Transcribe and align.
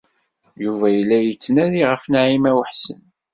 Yuba 0.63 0.87
yella 0.95 1.17
la 1.19 1.25
yettnadi 1.27 1.83
ɣef 1.91 2.03
Naɛima 2.07 2.51
u 2.59 2.61
Ḥsen. 2.69 3.01